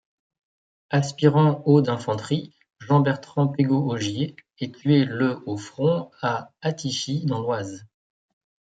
Aspirant 0.89 1.61
au 1.67 1.79
d'infanterie, 1.79 2.55
Jean-Bertrand 2.79 3.49
Pégot-Ogier 3.49 4.35
est 4.57 4.73
tué 4.73 5.05
le 5.05 5.43
au 5.45 5.57
front 5.57 6.09
à 6.23 6.51
Attichy 6.63 7.23
dans 7.27 7.39
l'Oise. 7.39 7.85